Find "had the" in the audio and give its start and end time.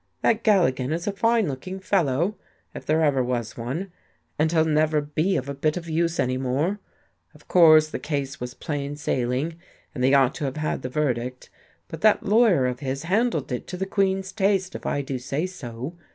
10.57-10.89